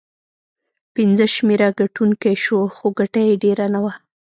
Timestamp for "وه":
3.83-3.93